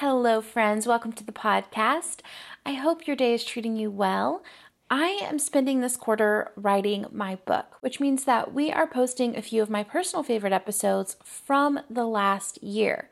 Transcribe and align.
Hello, 0.00 0.40
friends. 0.40 0.86
Welcome 0.86 1.12
to 1.12 1.22
the 1.22 1.32
podcast. 1.32 2.20
I 2.64 2.72
hope 2.72 3.06
your 3.06 3.14
day 3.14 3.34
is 3.34 3.44
treating 3.44 3.76
you 3.76 3.90
well. 3.90 4.42
I 4.90 5.20
am 5.22 5.38
spending 5.38 5.80
this 5.80 5.98
quarter 5.98 6.50
writing 6.56 7.04
my 7.12 7.36
book, 7.44 7.76
which 7.82 8.00
means 8.00 8.24
that 8.24 8.54
we 8.54 8.72
are 8.72 8.86
posting 8.86 9.36
a 9.36 9.42
few 9.42 9.60
of 9.60 9.68
my 9.68 9.84
personal 9.84 10.22
favorite 10.22 10.54
episodes 10.54 11.16
from 11.22 11.80
the 11.90 12.06
last 12.06 12.60
year. 12.62 13.10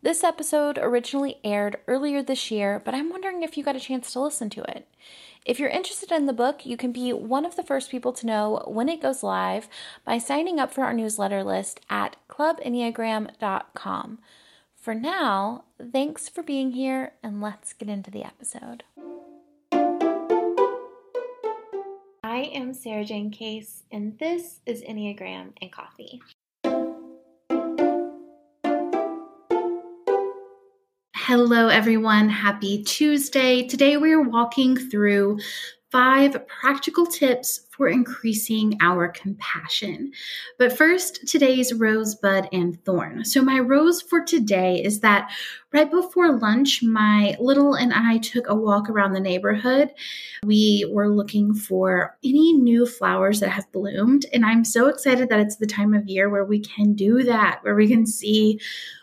This 0.00 0.24
episode 0.24 0.78
originally 0.78 1.36
aired 1.44 1.76
earlier 1.86 2.22
this 2.22 2.50
year, 2.50 2.80
but 2.82 2.94
I'm 2.94 3.10
wondering 3.10 3.42
if 3.42 3.58
you 3.58 3.62
got 3.62 3.76
a 3.76 3.80
chance 3.80 4.10
to 4.14 4.20
listen 4.20 4.48
to 4.50 4.62
it. 4.62 4.88
If 5.44 5.60
you're 5.60 5.68
interested 5.68 6.10
in 6.10 6.24
the 6.24 6.32
book, 6.32 6.64
you 6.64 6.78
can 6.78 6.92
be 6.92 7.12
one 7.12 7.44
of 7.44 7.56
the 7.56 7.62
first 7.62 7.90
people 7.90 8.14
to 8.14 8.26
know 8.26 8.64
when 8.66 8.88
it 8.88 9.02
goes 9.02 9.22
live 9.22 9.68
by 10.04 10.16
signing 10.16 10.58
up 10.58 10.72
for 10.72 10.82
our 10.82 10.94
newsletter 10.94 11.44
list 11.44 11.80
at 11.90 12.16
clubenneagram.com. 12.30 14.18
For 14.82 14.94
now, 14.96 15.62
thanks 15.92 16.28
for 16.28 16.42
being 16.42 16.72
here, 16.72 17.12
and 17.22 17.40
let's 17.40 17.72
get 17.72 17.88
into 17.88 18.10
the 18.10 18.24
episode. 18.24 18.82
I 22.24 22.50
am 22.52 22.74
Sarah 22.74 23.04
Jane 23.04 23.30
Case, 23.30 23.84
and 23.92 24.18
this 24.18 24.58
is 24.66 24.82
Enneagram 24.82 25.50
and 25.62 25.70
Coffee. 25.70 26.20
Hello, 31.14 31.68
everyone. 31.68 32.28
Happy 32.28 32.82
Tuesday. 32.82 33.68
Today, 33.68 33.96
we 33.96 34.10
are 34.10 34.20
walking 34.20 34.76
through 34.76 35.38
five 35.92 36.46
practical 36.46 37.04
tips 37.04 37.66
for 37.68 37.86
increasing 37.86 38.78
our 38.80 39.08
compassion. 39.08 40.10
But 40.58 40.76
first, 40.76 41.28
today's 41.28 41.74
rosebud 41.74 42.48
and 42.50 42.82
thorn. 42.86 43.26
So, 43.26 43.42
my 43.42 43.58
rose 43.58 44.00
for 44.00 44.24
today 44.24 44.82
is 44.82 45.00
that 45.00 45.30
right 45.70 45.90
before 45.90 46.38
lunch, 46.38 46.82
my 46.82 47.36
little 47.38 47.74
and 47.74 47.92
I 47.92 48.18
took 48.18 48.48
a 48.48 48.54
walk 48.54 48.88
around 48.88 49.12
the 49.12 49.20
neighborhood. 49.20 49.90
We 50.44 50.90
were 50.90 51.10
looking 51.10 51.52
for 51.52 52.16
any 52.24 52.54
new 52.54 52.86
flowers 52.86 53.40
that 53.40 53.50
have 53.50 53.70
bloomed. 53.70 54.24
And 54.32 54.46
I'm 54.46 54.64
so 54.64 54.88
excited 54.88 55.28
that 55.28 55.40
it's 55.40 55.56
the 55.56 55.66
time 55.66 55.92
of 55.92 56.08
year 56.08 56.30
where 56.30 56.46
we 56.46 56.60
can 56.60 56.94
do 56.94 57.22
that, 57.24 57.58
where 57.62 57.74
we 57.74 57.86
can 57.86 58.06
see 58.06 58.58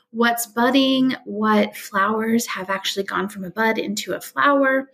what's 0.09 0.47
budding, 0.47 1.15
what 1.25 1.77
flowers 1.77 2.47
have 2.47 2.71
actually 2.71 3.03
gone 3.03 3.29
from 3.29 3.43
a 3.43 3.51
bud 3.51 3.77
into 3.77 4.13
a 4.13 4.21
flower 4.21 4.89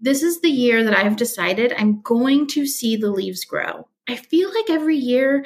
this 0.00 0.22
is 0.22 0.40
the 0.40 0.50
year 0.50 0.84
that 0.84 0.96
I've 0.96 1.16
decided 1.16 1.72
I'm 1.76 2.00
going 2.02 2.46
to 2.48 2.66
see 2.66 2.96
the 2.96 3.10
leaves 3.10 3.44
grow. 3.44 3.88
I 4.08 4.16
feel 4.16 4.52
like 4.52 4.70
every 4.70 4.96
year 4.96 5.44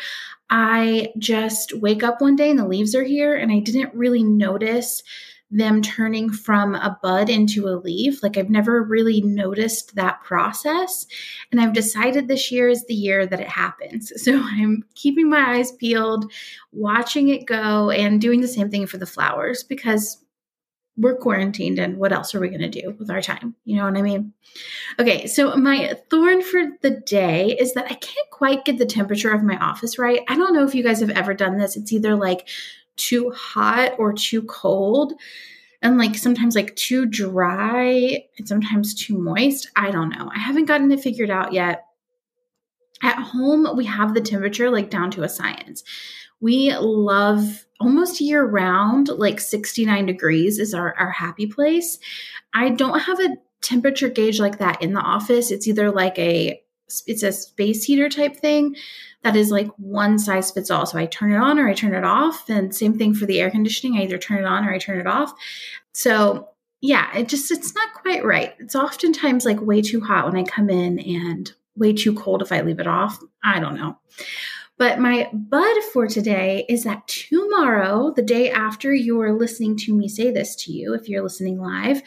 I 0.49 1.13
just 1.19 1.75
wake 1.75 2.03
up 2.03 2.21
one 2.21 2.37
day 2.37 2.51
and 2.51 2.59
the 2.59 2.69
leaves 2.69 2.95
are 2.95 3.05
here, 3.05 3.35
and 3.35 3.53
I 3.53 3.61
didn't 3.61 3.95
really 3.95 4.23
notice 4.23 5.03
them 5.51 5.83
turning 5.83 6.31
from 6.31 6.75
a 6.75 6.99
bud 7.01 7.31
into 7.31 7.69
a 7.69 7.79
leaf. 7.79 8.23
Like 8.23 8.37
I've 8.37 8.51
never 8.51 8.83
really 8.83 9.21
noticed 9.21 9.95
that 9.95 10.21
process. 10.23 11.07
And 11.53 11.61
I've 11.61 11.73
decided 11.73 12.27
this 12.27 12.51
year 12.51 12.69
is 12.69 12.85
the 12.87 12.95
year 12.95 13.25
that 13.27 13.41
it 13.41 13.49
happens. 13.49 14.13
So 14.25 14.41
I'm 14.43 14.83
keeping 14.95 15.29
my 15.29 15.57
eyes 15.57 15.71
peeled, 15.71 16.33
watching 16.73 17.29
it 17.29 17.45
go, 17.45 17.91
and 17.91 18.21
doing 18.21 18.41
the 18.41 18.49
same 18.49 18.71
thing 18.71 18.87
for 18.87 18.97
the 18.97 19.07
flowers 19.07 19.63
because 19.63 20.24
we're 20.97 21.17
quarantined 21.17 21.79
and 21.79 21.97
what 21.97 22.13
else 22.13 22.35
are 22.35 22.41
we 22.41 22.49
going 22.49 22.61
to 22.61 22.69
do 22.69 22.95
with 22.99 23.11
our 23.11 23.21
time? 23.21 23.55
You 23.65 23.77
know 23.77 23.85
what 23.85 23.97
I 23.97 24.03
mean? 24.03 24.33
Okay, 25.01 25.27
so 25.27 25.57
my 25.57 25.99
thorn 26.09 26.43
for 26.43 26.63
the 26.83 26.91
day 26.91 27.57
is 27.59 27.75
that 27.75 27.87
I 27.87 27.95
can't 27.95 28.31
quite 28.31 28.65
get 28.65 28.79
the 28.79 28.87
temperature 28.87 29.33
of 29.33 29.43
my 29.43 29.59
office 29.59 29.99
right. 29.99 30.21
I 30.29 30.37
don't 30.37 30.55
know 30.55 30.65
if 30.65 30.75
you 30.75 30.85
guys 30.85 31.01
have 31.01 31.11
ever 31.11 31.35
done 31.35 31.59
this. 31.59 31.77
It's 31.77 31.93
either 31.93 32.15
like 32.15 32.49
too 32.97 33.31
hot 33.33 33.95
or 33.99 34.13
too 34.13 34.43
cold 34.43 35.15
and 35.83 35.99
like 35.99 36.15
sometimes 36.17 36.55
like 36.55 36.75
too 36.77 37.07
dry 37.07 38.25
and 38.39 38.47
sometimes 38.47 38.95
too 38.95 39.19
moist. 39.19 39.71
I 39.77 39.91
don't 39.91 40.11
know. 40.11 40.31
I 40.35 40.39
haven't 40.39 40.67
gotten 40.67 40.91
it 40.93 41.01
figured 41.01 41.31
out 41.31 41.53
yet. 41.53 41.85
At 43.03 43.19
home, 43.19 43.77
we 43.77 43.85
have 43.85 44.15
the 44.15 44.21
temperature 44.21 44.71
like 44.71 44.89
down 44.89 45.11
to 45.13 45.25
a 45.25 45.29
science. 45.29 45.83
We 46.45 46.77
love 46.77 47.65
almost 47.81 48.21
year 48.21 48.45
round, 48.45 49.09
like 49.09 49.41
69 49.41 50.05
degrees 50.05 50.59
is 50.59 50.75
our, 50.75 50.95
our 50.99 51.11
happy 51.11 51.47
place. 51.47 51.99
I 52.53 52.69
don't 52.69 53.01
have 53.01 53.19
a 53.19 53.39
temperature 53.63 54.11
gauge 54.11 54.41
like 54.41 54.59
that 54.59 54.83
in 54.83 54.93
the 54.93 55.01
office. 55.01 55.51
It's 55.51 55.67
either 55.67 55.91
like 55.91 56.19
a 56.19 56.61
it's 57.07 57.23
a 57.23 57.33
space 57.33 57.85
heater 57.85 58.11
type 58.11 58.37
thing 58.37 58.77
that 59.23 59.37
is 59.37 59.51
like 59.51 59.69
one 59.79 60.19
size 60.19 60.51
fits 60.51 60.71
all. 60.71 60.85
So 60.85 60.99
I 60.99 61.07
turn 61.07 61.33
it 61.33 61.39
on 61.39 61.59
or 61.59 61.67
I 61.67 61.73
turn 61.73 61.95
it 61.95 62.05
off. 62.05 62.51
And 62.51 62.75
same 62.75 62.99
thing 62.99 63.15
for 63.15 63.25
the 63.25 63.41
air 63.41 63.51
conditioning. 63.51 63.97
I 63.97 64.03
either 64.03 64.19
turn 64.19 64.37
it 64.37 64.45
on 64.45 64.67
or 64.67 64.75
I 64.75 64.77
turn 64.77 65.01
it 65.01 65.07
off. 65.07 65.33
So 65.93 66.51
yeah, 66.83 67.09
it 67.17 67.27
just 67.27 67.51
it's 67.51 67.75
not 67.75 67.95
quite 67.95 68.23
right. 68.23 68.53
It's 68.59 68.77
oftentimes 68.77 69.47
like 69.47 69.63
way 69.63 69.81
too 69.81 70.03
hot 70.03 70.27
when 70.27 70.37
I 70.37 70.43
come 70.45 70.69
in 70.69 70.99
and 70.99 71.51
way 71.75 71.95
too 71.95 72.13
cold 72.13 72.43
if 72.43 72.53
I 72.53 72.61
leave 72.61 72.81
it 72.81 72.87
off. 72.87 73.19
I 73.43 73.61
don't 73.61 73.77
know. 73.77 73.97
But 74.77 74.99
my 74.99 75.31
bud 75.33 75.83
for 75.93 76.07
today 76.07 76.67
is 76.69 76.85
that 76.85 77.07
tomorrow, 77.07 78.13
the 78.15 78.23
day 78.23 78.51
after 78.51 78.93
you're 78.93 79.33
listening 79.33 79.77
to 79.79 79.95
me 79.95 80.09
say 80.09 80.31
this 80.31 80.57
to 80.65 80.73
you, 80.73 80.95
if 80.95 81.09
you're 81.09 81.23
listening 81.23 81.61
live, 81.61 82.03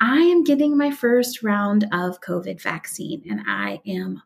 I 0.00 0.18
am 0.18 0.44
getting 0.44 0.76
my 0.76 0.90
first 0.90 1.42
round 1.42 1.86
of 1.92 2.20
COVID 2.20 2.60
vaccine 2.60 3.22
and 3.30 3.42
I 3.46 3.80
am 3.86 4.22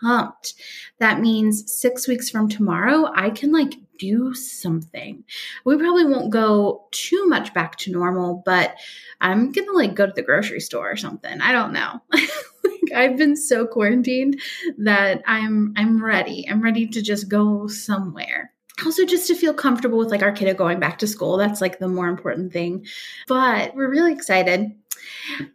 pumped. 0.00 0.54
That 0.98 1.20
means 1.20 1.72
six 1.72 2.08
weeks 2.08 2.30
from 2.30 2.48
tomorrow, 2.48 3.10
I 3.14 3.30
can 3.30 3.52
like 3.52 3.74
do 3.98 4.32
something. 4.32 5.24
We 5.64 5.76
probably 5.76 6.04
won't 6.04 6.30
go 6.30 6.86
too 6.92 7.26
much 7.26 7.52
back 7.52 7.76
to 7.78 7.90
normal, 7.90 8.42
but 8.44 8.76
I'm 9.20 9.52
gonna 9.52 9.72
like 9.72 9.94
go 9.94 10.06
to 10.06 10.12
the 10.12 10.22
grocery 10.22 10.60
store 10.60 10.90
or 10.90 10.96
something. 10.96 11.40
I 11.40 11.52
don't 11.52 11.72
know. 11.72 12.00
I've 12.94 13.16
been 13.16 13.36
so 13.36 13.66
quarantined 13.66 14.40
that 14.78 15.22
I'm 15.26 15.72
I'm 15.76 16.04
ready. 16.04 16.46
I'm 16.48 16.62
ready 16.62 16.86
to 16.86 17.02
just 17.02 17.28
go 17.28 17.66
somewhere. 17.66 18.52
Also 18.84 19.04
just 19.04 19.26
to 19.26 19.34
feel 19.34 19.54
comfortable 19.54 19.98
with 19.98 20.10
like 20.10 20.22
our 20.22 20.32
kiddo 20.32 20.54
going 20.54 20.78
back 20.78 20.98
to 20.98 21.06
school. 21.06 21.36
That's 21.36 21.60
like 21.60 21.78
the 21.78 21.88
more 21.88 22.08
important 22.08 22.52
thing. 22.52 22.86
But 23.26 23.74
we're 23.74 23.90
really 23.90 24.12
excited. 24.12 24.72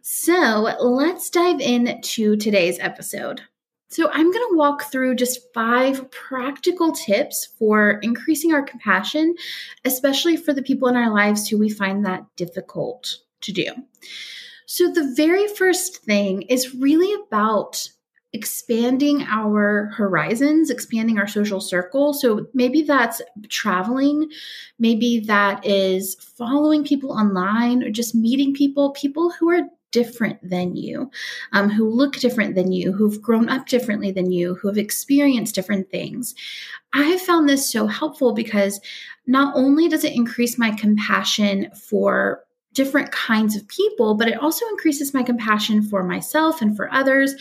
So 0.02 0.76
let's 0.80 1.30
dive 1.30 1.60
into 1.60 2.36
today's 2.36 2.78
episode. 2.80 3.42
So, 3.94 4.10
I'm 4.10 4.32
going 4.32 4.50
to 4.50 4.56
walk 4.56 4.90
through 4.90 5.14
just 5.14 5.52
five 5.54 6.10
practical 6.10 6.90
tips 6.90 7.46
for 7.60 8.00
increasing 8.02 8.52
our 8.52 8.62
compassion, 8.62 9.36
especially 9.84 10.36
for 10.36 10.52
the 10.52 10.64
people 10.64 10.88
in 10.88 10.96
our 10.96 11.14
lives 11.14 11.46
who 11.46 11.58
we 11.58 11.70
find 11.70 12.04
that 12.04 12.26
difficult 12.34 13.18
to 13.42 13.52
do. 13.52 13.66
So, 14.66 14.90
the 14.90 15.12
very 15.16 15.46
first 15.48 16.04
thing 16.04 16.42
is 16.42 16.74
really 16.74 17.12
about 17.26 17.88
expanding 18.34 19.22
our 19.22 19.92
horizons, 19.94 20.68
expanding 20.68 21.18
our 21.18 21.28
social 21.28 21.60
circle. 21.60 22.12
So 22.12 22.46
maybe 22.52 22.82
that's 22.82 23.22
traveling, 23.48 24.28
maybe 24.80 25.20
that 25.20 25.64
is 25.64 26.16
following 26.16 26.84
people 26.84 27.12
online 27.12 27.84
or 27.84 27.90
just 27.90 28.12
meeting 28.12 28.52
people, 28.52 28.90
people 28.90 29.30
who 29.30 29.48
are 29.50 29.62
different 29.92 30.36
than 30.42 30.74
you, 30.74 31.08
um, 31.52 31.70
who 31.70 31.88
look 31.88 32.16
different 32.16 32.56
than 32.56 32.72
you, 32.72 32.92
who've 32.92 33.22
grown 33.22 33.48
up 33.48 33.66
differently 33.66 34.10
than 34.10 34.32
you, 34.32 34.56
who 34.56 34.66
have 34.66 34.78
experienced 34.78 35.54
different 35.54 35.88
things. 35.88 36.34
I 36.92 37.04
have 37.04 37.20
found 37.20 37.48
this 37.48 37.70
so 37.70 37.86
helpful 37.86 38.34
because 38.34 38.80
not 39.28 39.54
only 39.54 39.86
does 39.86 40.02
it 40.02 40.12
increase 40.12 40.58
my 40.58 40.72
compassion 40.72 41.70
for 41.76 42.42
different 42.74 43.10
kinds 43.12 43.56
of 43.56 43.66
people, 43.68 44.14
but 44.14 44.28
it 44.28 44.38
also 44.38 44.66
increases 44.68 45.14
my 45.14 45.22
compassion 45.22 45.82
for 45.82 46.02
myself 46.02 46.60
and 46.60 46.76
for 46.76 46.92
others 46.92 47.34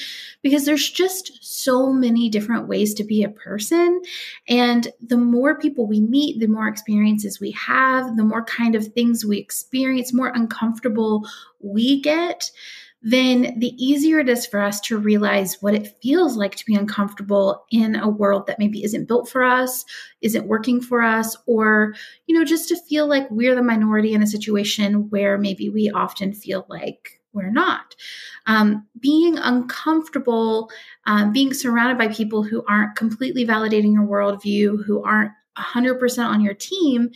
because 0.44 0.66
there's 0.66 0.90
just 0.90 1.38
so 1.42 1.92
many 1.92 2.30
different 2.30 2.68
ways 2.68 2.94
to 2.94 3.04
be 3.04 3.24
a 3.24 3.30
person. 3.30 4.02
And 4.48 4.88
the 5.02 5.18
more 5.18 5.58
people 5.58 5.88
we 5.88 6.00
meet, 6.00 6.40
the 6.40 6.48
more 6.48 6.68
experiences 6.68 7.40
we 7.40 7.52
have, 7.52 8.16
the 8.16 8.24
more 8.24 8.46
kind 8.46 8.76
of 8.76 8.88
things 8.88 9.26
we 9.26 9.40
experience, 9.40 10.14
more 10.14 10.32
uncomfortable 10.34 11.28
we 11.60 12.02
get 12.02 12.52
then 13.04 13.60
the 13.60 13.74
easier 13.78 14.20
it 14.20 14.30
is 14.30 14.46
for 14.46 14.62
us 14.62 14.80
to 14.80 14.98
realize 14.98 15.62
what 15.62 15.76
it 15.76 15.96
feels 16.02 16.38
like 16.38 16.56
to 16.56 16.66
be 16.66 16.74
uncomfortable 16.74 17.66
in 17.70 17.96
a 17.98 18.08
world 18.08 18.48
that 18.48 18.60
maybe 18.60 18.84
isn't 18.84 19.08
built 19.10 19.30
for 19.30 19.44
us, 19.44 19.84
isn't 20.22 20.48
working 20.48 20.80
for 20.82 21.02
us, 21.02 21.36
or, 21.46 21.94
you 22.28 22.38
know, 22.38 22.46
just 22.46 22.70
to 22.70 22.78
feel 22.78 23.08
like 23.08 23.30
we're 23.30 23.56
the 23.56 23.62
minority 23.62 24.14
in 24.14 24.24
a 24.24 24.28
situation 24.28 25.10
where 25.10 25.38
maybe 25.38 25.70
we 25.70 25.90
often 25.92 26.34
feel 26.34 26.66
like 26.70 27.20
we're 27.34 27.52
not. 27.52 27.96
Um, 28.46 28.88
being 29.00 29.38
uncomfortable, 29.38 30.70
um, 31.06 31.34
being 31.34 31.54
surrounded 31.54 31.98
by 31.98 32.14
people 32.14 32.44
who 32.44 32.64
aren't 32.70 32.96
completely 32.96 33.46
validating 33.46 33.94
your 33.94 34.08
worldview, 34.08 34.86
who 34.86 35.04
aren't 35.04 35.32
100% 35.58 36.26
on 36.26 36.42
your 36.42 36.54
team 36.54 37.12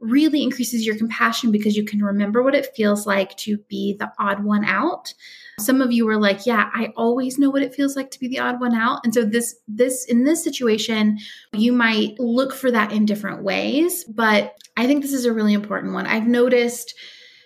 really 0.00 0.42
increases 0.42 0.84
your 0.84 0.96
compassion 0.96 1.50
because 1.50 1.76
you 1.76 1.84
can 1.84 2.02
remember 2.02 2.42
what 2.42 2.54
it 2.54 2.74
feels 2.74 3.06
like 3.06 3.36
to 3.36 3.56
be 3.68 3.96
the 3.98 4.10
odd 4.18 4.44
one 4.44 4.64
out. 4.64 5.14
Some 5.60 5.80
of 5.80 5.92
you 5.92 6.04
were 6.04 6.18
like, 6.18 6.46
"Yeah, 6.46 6.68
I 6.74 6.92
always 6.96 7.38
know 7.38 7.50
what 7.50 7.62
it 7.62 7.74
feels 7.74 7.96
like 7.96 8.10
to 8.10 8.20
be 8.20 8.28
the 8.28 8.40
odd 8.40 8.60
one 8.60 8.74
out." 8.74 9.00
And 9.04 9.14
so 9.14 9.24
this 9.24 9.54
this 9.68 10.04
in 10.04 10.24
this 10.24 10.42
situation, 10.42 11.18
you 11.52 11.72
might 11.72 12.18
look 12.18 12.52
for 12.52 12.70
that 12.70 12.92
in 12.92 13.06
different 13.06 13.44
ways, 13.44 14.04
but 14.04 14.54
I 14.76 14.86
think 14.86 15.02
this 15.02 15.12
is 15.12 15.24
a 15.24 15.32
really 15.32 15.54
important 15.54 15.94
one. 15.94 16.06
I've 16.06 16.26
noticed 16.26 16.94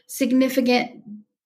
significant 0.06 1.02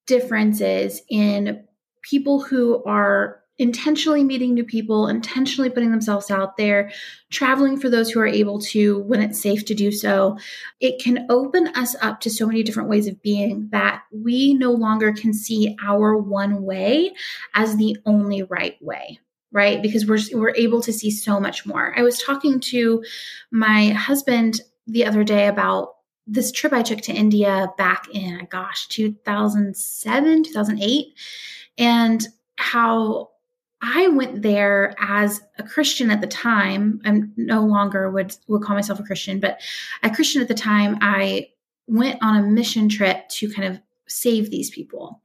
differences 0.06 1.03
in 1.11 1.65
people 2.03 2.41
who 2.41 2.83
are 2.85 3.42
intentionally 3.59 4.25
meeting 4.25 4.55
new 4.55 4.65
people, 4.65 5.09
intentionally 5.09 5.71
putting 5.71 5.91
themselves 5.91 6.31
out 6.31 6.57
there, 6.57 6.91
traveling 7.31 7.79
for 7.79 7.89
those 7.89 8.11
who 8.11 8.21
are 8.21 8.27
able 8.27 8.61
to 8.61 9.01
when 9.03 9.21
it's 9.21 9.41
safe 9.41 9.65
to 9.67 9.75
do 9.75 9.93
so, 9.93 10.39
it 10.81 11.03
can 11.03 11.27
open 11.31 11.69
us 11.69 11.95
up 12.01 12.21
to 12.21 12.31
so 12.31 12.47
many 12.47 12.63
different 12.63 12.89
ways 12.89 13.07
of 13.07 13.23
being 13.23 13.69
that 13.71 14.03
we 14.11 14.55
no 14.55 14.73
longer 14.73 15.13
can 15.13 15.33
see 15.35 15.77
our 15.85 16.17
one 16.17 16.63
way 16.63 17.13
as 17.55 17.77
the 17.77 17.97
only 18.07 18.43
right 18.43 18.77
way 18.81 19.19
right 19.53 19.83
because 19.83 20.07
we're 20.07 20.19
we're 20.33 20.55
able 20.57 20.81
to 20.81 20.93
see 20.93 21.11
so 21.11 21.39
much 21.39 21.65
more. 21.67 21.95
I 21.97 22.03
was 22.03 22.19
talking 22.19 22.59
to 22.61 23.05
my 23.51 23.91
husband 23.91 24.63
the 24.87 25.05
other 25.05 25.25
day 25.25 25.47
about 25.47 25.95
this 26.27 26.51
trip 26.53 26.73
I 26.73 26.83
took 26.83 27.01
to 27.03 27.13
India 27.13 27.69
back 27.77 28.07
in 28.13 28.47
gosh 28.51 28.89
2007 28.89 30.45
2008 30.45 31.07
and 31.79 32.27
how 32.57 33.31
I 33.82 34.06
went 34.08 34.43
there 34.43 34.94
as 34.99 35.40
a 35.58 35.64
Christian 35.64 36.11
at 36.11 36.20
the 36.20 36.26
time. 36.29 37.00
I'm 37.05 37.32
no 37.37 37.64
longer 37.64 38.11
would 38.11 38.37
would 38.46 38.62
call 38.62 38.76
myself 38.76 39.00
a 39.00 39.05
Christian, 39.05 39.40
but 39.40 39.61
a 40.05 40.11
Christian 40.11 40.40
at 40.40 40.49
the 40.49 40.55
time. 40.55 40.99
I 41.00 41.49
went 41.88 42.23
on 42.23 42.37
a 42.37 42.46
mission 42.46 42.88
trip 42.88 43.29
to 43.29 43.50
kind 43.52 43.67
of 43.67 43.81
save 44.06 44.50
these 44.50 44.70
people, 44.70 45.20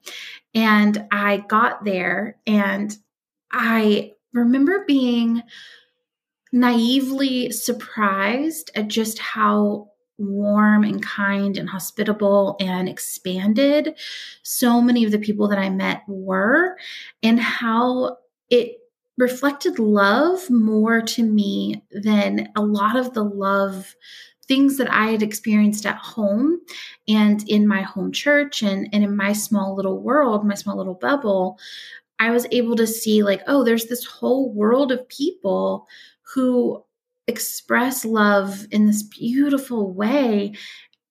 and 0.55 1.07
I 1.11 1.37
got 1.47 1.85
there, 1.85 2.37
and 2.47 2.97
I 3.51 4.13
remember 4.33 4.83
being 4.87 5.43
naively 6.51 7.51
surprised 7.51 8.71
at 8.73 8.87
just 8.87 9.19
how 9.19 9.91
warm 10.17 10.83
and 10.83 11.03
kind 11.03 11.57
and 11.57 11.69
hospitable 11.69 12.55
and 12.59 12.89
expanded 12.89 13.93
so 14.41 14.81
many 14.81 15.03
of 15.03 15.11
the 15.11 15.19
people 15.19 15.47
that 15.49 15.59
I 15.59 15.69
met 15.69 16.01
were, 16.07 16.75
and 17.21 17.39
how 17.39 18.17
it 18.49 18.77
reflected 19.17 19.79
love 19.79 20.49
more 20.49 21.01
to 21.01 21.23
me 21.23 21.83
than 21.91 22.49
a 22.55 22.61
lot 22.61 22.95
of 22.95 23.13
the 23.13 23.23
love 23.23 23.95
things 24.47 24.77
that 24.77 24.91
I 24.91 25.07
had 25.07 25.21
experienced 25.21 25.85
at 25.85 25.97
home 25.97 26.61
and 27.07 27.47
in 27.49 27.67
my 27.67 27.81
home 27.81 28.11
church 28.11 28.63
and, 28.63 28.87
and 28.93 29.03
in 29.03 29.15
my 29.15 29.33
small 29.33 29.75
little 29.75 30.01
world, 30.01 30.45
my 30.45 30.55
small 30.55 30.77
little 30.77 30.95
bubble. 30.95 31.59
I 32.19 32.31
was 32.31 32.47
able 32.51 32.75
to 32.77 32.87
see, 32.87 33.23
like, 33.23 33.41
oh, 33.47 33.63
there's 33.63 33.85
this 33.85 34.05
whole 34.05 34.51
world 34.51 34.91
of 34.91 35.07
people 35.09 35.87
who 36.33 36.83
express 37.27 38.05
love 38.05 38.65
in 38.71 38.85
this 38.85 39.03
beautiful 39.03 39.93
way. 39.93 40.53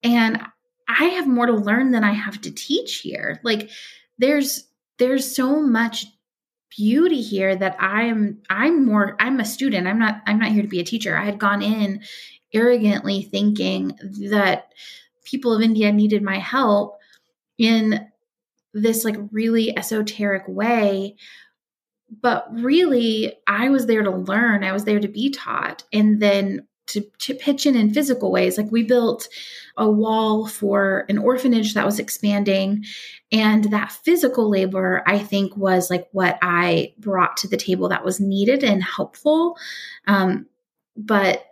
And 0.02 0.40
I 0.88 1.04
have 1.04 1.28
more 1.28 1.46
to 1.46 1.52
learn 1.52 1.90
than 1.90 2.04
I 2.04 2.12
have 2.12 2.40
to 2.40 2.50
teach 2.50 2.98
here. 2.98 3.40
Like, 3.44 3.70
there's 4.18 4.66
there's 4.98 5.36
so 5.36 5.60
much 5.60 6.06
beauty 6.70 7.22
here 7.22 7.54
that 7.56 7.76
I'm 7.78 8.42
I'm 8.50 8.84
more 8.84 9.16
I'm 9.20 9.40
a 9.40 9.44
student. 9.44 9.86
I'm 9.86 9.98
not 9.98 10.22
I'm 10.26 10.38
not 10.38 10.52
here 10.52 10.62
to 10.62 10.68
be 10.68 10.80
a 10.80 10.84
teacher. 10.84 11.16
I 11.16 11.24
had 11.24 11.38
gone 11.38 11.62
in 11.62 12.02
arrogantly 12.54 13.22
thinking 13.22 13.98
that 14.30 14.72
people 15.24 15.54
of 15.54 15.62
India 15.62 15.92
needed 15.92 16.22
my 16.22 16.38
help 16.38 16.98
in 17.58 18.08
this 18.72 19.04
like 19.04 19.16
really 19.32 19.76
esoteric 19.76 20.44
way 20.46 21.16
but 22.22 22.46
really 22.52 23.36
I 23.46 23.68
was 23.68 23.86
there 23.86 24.02
to 24.02 24.10
learn. 24.10 24.62
I 24.62 24.72
was 24.72 24.84
there 24.84 25.00
to 25.00 25.08
be 25.08 25.30
taught 25.30 25.84
and 25.92 26.20
then 26.20 26.66
to, 26.86 27.00
to 27.18 27.34
pitch 27.34 27.66
in 27.66 27.76
in 27.76 27.92
physical 27.92 28.30
ways. 28.30 28.56
Like 28.56 28.70
we 28.70 28.82
built 28.82 29.28
a 29.76 29.90
wall 29.90 30.46
for 30.46 31.04
an 31.08 31.18
orphanage 31.18 31.74
that 31.74 31.84
was 31.84 31.98
expanding. 31.98 32.84
And 33.32 33.64
that 33.72 33.92
physical 33.92 34.48
labor, 34.48 35.02
I 35.06 35.18
think, 35.18 35.56
was 35.56 35.90
like 35.90 36.08
what 36.12 36.38
I 36.42 36.94
brought 36.98 37.36
to 37.38 37.48
the 37.48 37.56
table 37.56 37.88
that 37.88 38.04
was 38.04 38.20
needed 38.20 38.62
and 38.62 38.82
helpful. 38.82 39.56
Um, 40.06 40.46
but 40.96 41.44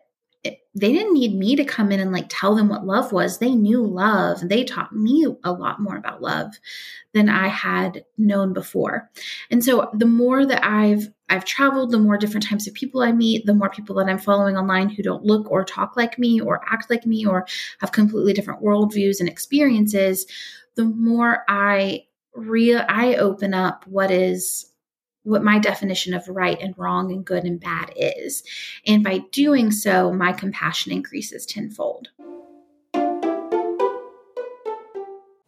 they 0.77 0.93
didn't 0.93 1.15
need 1.15 1.37
me 1.37 1.55
to 1.55 1.65
come 1.65 1.93
in 1.93 2.01
and 2.01 2.13
like 2.13 2.27
tell 2.29 2.55
them 2.55 2.69
what 2.69 2.87
love 2.87 3.13
was. 3.13 3.39
They 3.39 3.55
knew 3.55 3.87
love. 3.87 4.41
They 4.49 4.65
taught 4.65 4.93
me 4.93 5.25
a 5.45 5.53
lot 5.53 5.81
more 5.81 5.97
about 5.97 6.21
love 6.21 6.59
than 7.13 7.29
I 7.29 7.47
had 7.47 8.05
known 8.19 8.53
before. 8.53 9.09
And 9.51 9.65
so 9.65 9.89
the 9.95 10.07
more 10.07 10.45
that 10.45 10.65
I've 10.65 11.09
I've 11.31 11.45
traveled, 11.45 11.91
the 11.91 11.99
more 11.99 12.19
different 12.19 12.47
types 12.47 12.67
of 12.67 12.75
people 12.75 13.01
I 13.01 13.13
meet, 13.13 13.47
the 13.47 13.55
more 13.55 13.71
people 13.71 13.95
that 13.97 14.09
I'm 14.09 14.19
following 14.19 14.57
online 14.57 14.91
who 14.91 15.03
don't 15.03 15.25
look 15.25 15.51
or 15.51 15.65
talk 15.65 15.97
like 15.97 16.19
me 16.19 16.41
or 16.41 16.61
act 16.71 16.91
like 16.91 17.07
me 17.07 17.25
or 17.25 17.47
have 17.81 17.93
completely 17.93 18.35
different 18.35 18.63
worldviews 18.63 19.21
and 19.21 19.29
experiences, 19.29 20.27
the 20.75 20.85
more 20.85 21.45
I 21.49 22.05
real 22.35 22.85
I 22.89 23.15
open 23.15 23.55
up 23.55 23.87
what 23.87 24.11
is 24.11 24.67
what 25.25 25.43
my 25.43 25.59
definition 25.59 26.15
of 26.15 26.29
right 26.29 26.61
and 26.61 26.79
wrong 26.79 27.11
and 27.11 27.25
good 27.25 27.45
and 27.45 27.61
bad 27.61 27.93
is. 27.97 28.43
And 28.87 29.03
by 29.03 29.19
doing 29.33 29.71
so, 29.71 30.13
my 30.13 30.33
compassion 30.33 30.93
increases 30.93 31.45
tenfold. 31.45 32.09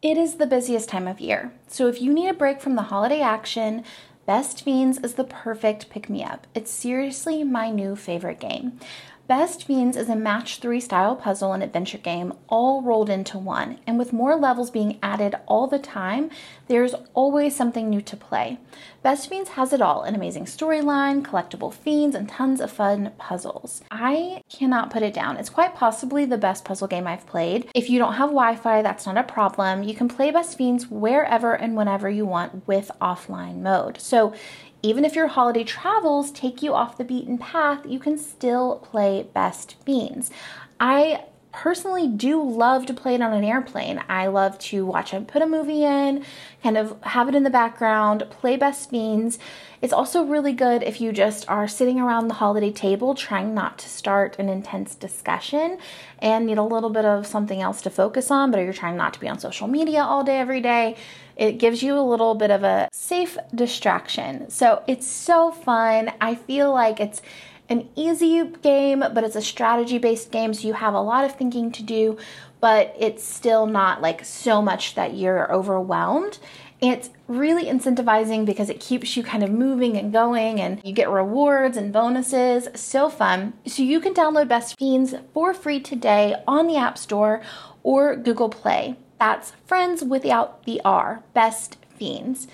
It 0.01 0.17
is 0.17 0.35
the 0.35 0.45
busiest 0.45 0.89
time 0.89 1.07
of 1.07 1.19
year, 1.19 1.53
so 1.67 1.87
if 1.87 2.01
you 2.01 2.13
need 2.13 2.29
a 2.29 2.33
break 2.33 2.61
from 2.61 2.75
the 2.75 2.83
holiday 2.83 3.21
action, 3.21 3.83
Best 4.27 4.61
Fiends 4.63 4.99
is 4.99 5.13
the 5.13 5.23
perfect 5.23 5.89
pick 5.89 6.09
me 6.09 6.23
up. 6.23 6.47
It's 6.53 6.69
seriously 6.69 7.43
my 7.43 7.71
new 7.71 7.95
favorite 7.95 8.39
game. 8.39 8.79
Best 9.27 9.65
Fiends 9.65 9.97
is 9.97 10.07
a 10.07 10.15
match 10.15 10.59
3 10.59 10.79
style 10.79 11.13
puzzle 11.13 11.51
and 11.51 11.61
adventure 11.61 11.97
game 11.97 12.31
all 12.47 12.81
rolled 12.81 13.09
into 13.09 13.37
one, 13.37 13.77
and 13.85 13.99
with 13.99 14.13
more 14.13 14.37
levels 14.37 14.71
being 14.71 14.97
added 15.03 15.35
all 15.47 15.67
the 15.67 15.79
time, 15.79 16.29
there's 16.67 16.95
always 17.13 17.53
something 17.53 17.89
new 17.89 18.01
to 18.01 18.15
play. 18.15 18.57
Best 19.03 19.27
Fiends 19.27 19.49
has 19.49 19.73
it 19.73 19.81
all 19.81 20.03
an 20.03 20.15
amazing 20.15 20.45
storyline, 20.45 21.23
collectible 21.23 21.73
fiends, 21.73 22.15
and 22.15 22.29
tons 22.29 22.61
of 22.61 22.71
fun 22.71 23.11
puzzles. 23.17 23.81
I 23.91 24.43
cannot 24.49 24.91
put 24.91 25.03
it 25.03 25.13
down. 25.13 25.35
It's 25.35 25.49
quite 25.49 25.75
possibly 25.75 26.23
the 26.23 26.37
best 26.37 26.63
puzzle 26.63 26.87
game 26.87 27.05
I've 27.05 27.27
played. 27.27 27.69
If 27.75 27.89
you 27.89 27.99
don't 27.99 28.13
have 28.13 28.29
Wi 28.29 28.55
Fi, 28.55 28.81
that's 28.81 29.05
not 29.05 29.17
a 29.17 29.23
problem. 29.23 29.83
You 29.83 29.93
can 29.93 30.07
play 30.07 30.31
Best 30.31 30.57
Fiends 30.57 30.89
wherever 30.89 31.53
and 31.53 31.75
whenever 31.75 32.09
you 32.09 32.25
want 32.25 32.65
with 32.65 32.91
offline 33.01 33.61
mode. 33.61 33.99
So 33.99 34.33
even 34.81 35.03
if 35.03 35.15
your 35.15 35.27
holiday 35.27 35.63
travels 35.63 36.31
take 36.31 36.61
you 36.61 36.73
off 36.73 36.97
the 36.97 37.03
beaten 37.03 37.37
path, 37.37 37.85
you 37.85 37.99
can 37.99 38.17
still 38.17 38.77
play 38.77 39.27
Best 39.33 39.75
Fiends. 39.85 40.31
I 40.79 41.25
personally 41.51 42.07
do 42.07 42.41
love 42.41 42.85
to 42.85 42.93
play 42.93 43.15
it 43.15 43.21
on 43.21 43.33
an 43.33 43.43
airplane. 43.43 44.03
I 44.07 44.27
love 44.27 44.59
to 44.59 44.85
watch 44.85 45.11
and 45.11 45.27
put 45.27 45.41
a 45.41 45.47
movie 45.47 45.83
in, 45.83 46.23
kind 46.61 46.77
of 46.77 47.01
have 47.01 47.27
it 47.27 47.33
in 47.33 47.41
the 47.41 47.49
background, 47.49 48.27
play 48.29 48.57
Best 48.57 48.91
Fiends. 48.91 49.39
It's 49.81 49.93
also 49.93 50.23
really 50.23 50.53
good 50.53 50.83
if 50.83 51.01
you 51.01 51.11
just 51.11 51.49
are 51.49 51.67
sitting 51.67 51.99
around 51.99 52.27
the 52.27 52.35
holiday 52.35 52.71
table 52.71 53.15
trying 53.15 53.55
not 53.55 53.79
to 53.79 53.89
start 53.89 54.37
an 54.37 54.49
intense 54.49 54.93
discussion 54.93 55.79
and 56.19 56.45
need 56.45 56.59
a 56.59 56.63
little 56.63 56.91
bit 56.91 57.05
of 57.05 57.25
something 57.25 57.59
else 57.59 57.81
to 57.81 57.89
focus 57.89 58.29
on, 58.29 58.51
but 58.51 58.59
you're 58.59 58.71
trying 58.71 58.95
not 58.95 59.13
to 59.15 59.19
be 59.19 59.27
on 59.27 59.39
social 59.39 59.67
media 59.67 60.01
all 60.01 60.23
day, 60.23 60.37
every 60.37 60.61
day. 60.61 60.95
It 61.37 61.59
gives 61.59 61.83
you 61.83 61.97
a 61.97 62.01
little 62.01 62.33
bit 62.35 62.51
of 62.51 62.63
a 62.63 62.89
safe 62.91 63.37
distraction. 63.53 64.49
So 64.49 64.83
it's 64.87 65.07
so 65.07 65.51
fun. 65.51 66.11
I 66.19 66.35
feel 66.35 66.73
like 66.73 66.99
it's 66.99 67.21
an 67.69 67.87
easy 67.95 68.43
game, 68.61 68.99
but 68.99 69.23
it's 69.23 69.35
a 69.35 69.41
strategy 69.41 69.97
based 69.97 70.31
game, 70.31 70.53
so 70.53 70.67
you 70.67 70.73
have 70.73 70.93
a 70.93 71.01
lot 71.01 71.25
of 71.25 71.35
thinking 71.35 71.71
to 71.73 71.83
do. 71.83 72.17
but 72.59 72.95
it's 72.99 73.23
still 73.23 73.65
not 73.67 74.01
like 74.01 74.25
so 74.25 74.61
much 74.61 74.95
that 74.95 75.15
you're 75.15 75.51
overwhelmed. 75.53 76.39
It's 76.79 77.09
really 77.27 77.65
incentivizing 77.65 78.45
because 78.45 78.69
it 78.69 78.79
keeps 78.79 79.17
you 79.17 79.23
kind 79.23 79.43
of 79.43 79.49
moving 79.49 79.97
and 79.97 80.13
going, 80.13 80.61
and 80.61 80.79
you 80.83 80.93
get 80.93 81.09
rewards 81.09 81.75
and 81.75 81.91
bonuses. 81.91 82.67
So 82.75 83.09
fun. 83.09 83.53
So, 83.65 83.81
you 83.81 83.99
can 83.99 84.13
download 84.13 84.47
Best 84.47 84.77
Fiends 84.77 85.15
for 85.33 85.53
free 85.53 85.79
today 85.79 86.35
on 86.47 86.67
the 86.67 86.77
App 86.77 86.97
Store 86.97 87.41
or 87.83 88.15
Google 88.15 88.49
Play. 88.49 88.95
That's 89.19 89.53
friends 89.65 90.03
without 90.03 90.63
the 90.63 90.81
R, 90.85 91.23
Best 91.33 91.77
Fiends. 91.97 92.47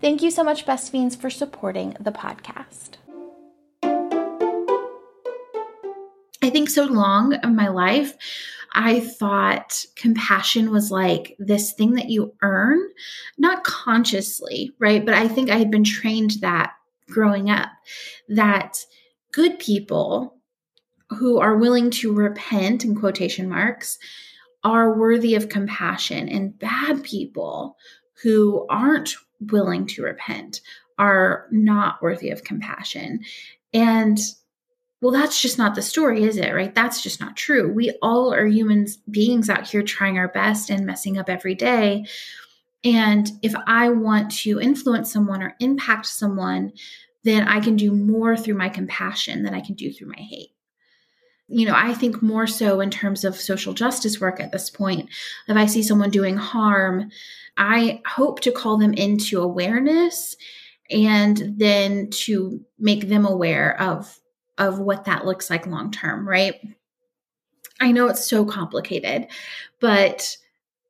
Thank 0.00 0.22
you 0.22 0.30
so 0.30 0.42
much, 0.42 0.66
Best 0.66 0.90
Fiends, 0.90 1.16
for 1.16 1.30
supporting 1.30 1.96
the 2.00 2.12
podcast. 2.12 2.96
I 6.42 6.50
think 6.50 6.70
so 6.70 6.84
long 6.84 7.34
of 7.34 7.52
my 7.52 7.68
life, 7.68 8.14
I 8.72 9.00
thought 9.00 9.84
compassion 9.96 10.70
was 10.70 10.90
like 10.90 11.34
this 11.38 11.72
thing 11.72 11.94
that 11.94 12.08
you 12.08 12.34
earn, 12.42 12.78
not 13.36 13.64
consciously, 13.64 14.70
right? 14.78 15.04
But 15.04 15.14
I 15.14 15.28
think 15.28 15.50
I 15.50 15.56
had 15.56 15.70
been 15.70 15.84
trained 15.84 16.32
that 16.40 16.72
growing 17.08 17.50
up 17.50 17.70
that 18.28 18.84
good 19.32 19.58
people 19.58 20.34
who 21.10 21.38
are 21.38 21.56
willing 21.56 21.90
to 21.90 22.12
repent 22.12 22.84
in 22.84 22.94
quotation 22.94 23.48
marks 23.48 23.98
are 24.66 24.98
worthy 24.98 25.34
of 25.36 25.48
compassion 25.48 26.28
and 26.28 26.58
bad 26.58 27.02
people 27.04 27.76
who 28.22 28.66
aren't 28.68 29.14
willing 29.40 29.86
to 29.86 30.02
repent 30.02 30.60
are 30.98 31.46
not 31.52 32.02
worthy 32.02 32.30
of 32.30 32.42
compassion 32.42 33.20
and 33.72 34.18
well, 35.02 35.12
that's 35.12 35.42
just 35.42 35.58
not 35.58 35.74
the 35.74 35.82
story, 35.82 36.24
is 36.24 36.38
it? 36.38 36.54
Right? 36.54 36.74
That's 36.74 37.02
just 37.02 37.20
not 37.20 37.36
true. 37.36 37.70
We 37.70 37.92
all 38.02 38.32
are 38.32 38.46
human 38.46 38.86
beings 39.10 39.50
out 39.50 39.68
here 39.68 39.82
trying 39.82 40.18
our 40.18 40.28
best 40.28 40.70
and 40.70 40.86
messing 40.86 41.18
up 41.18 41.28
every 41.28 41.54
day. 41.54 42.06
And 42.82 43.30
if 43.42 43.54
I 43.66 43.90
want 43.90 44.30
to 44.38 44.58
influence 44.58 45.12
someone 45.12 45.42
or 45.42 45.54
impact 45.60 46.06
someone, 46.06 46.72
then 47.24 47.46
I 47.46 47.60
can 47.60 47.76
do 47.76 47.92
more 47.92 48.36
through 48.36 48.54
my 48.54 48.68
compassion 48.68 49.42
than 49.42 49.54
I 49.54 49.60
can 49.60 49.74
do 49.74 49.92
through 49.92 50.08
my 50.08 50.18
hate. 50.18 50.50
You 51.48 51.66
know, 51.66 51.74
I 51.76 51.94
think 51.94 52.22
more 52.22 52.46
so 52.46 52.80
in 52.80 52.90
terms 52.90 53.24
of 53.24 53.36
social 53.36 53.72
justice 53.72 54.20
work 54.20 54.40
at 54.40 54.50
this 54.50 54.68
point. 54.68 55.08
If 55.48 55.56
I 55.56 55.66
see 55.66 55.82
someone 55.82 56.10
doing 56.10 56.36
harm, 56.36 57.10
I 57.56 58.02
hope 58.06 58.40
to 58.40 58.52
call 58.52 58.78
them 58.78 58.92
into 58.94 59.40
awareness 59.40 60.36
and 60.90 61.54
then 61.56 62.10
to 62.10 62.60
make 62.78 63.08
them 63.08 63.24
aware 63.24 63.80
of 63.80 64.18
of 64.58 64.78
what 64.78 65.04
that 65.04 65.26
looks 65.26 65.50
like 65.50 65.66
long 65.66 65.90
term, 65.90 66.26
right? 66.26 66.54
I 67.80 67.92
know 67.92 68.08
it's 68.08 68.26
so 68.26 68.44
complicated, 68.44 69.26
but 69.80 70.36